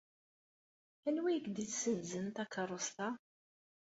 [1.07, 3.07] Anwa ay ak-d-yessenzen takeṛṛust-a?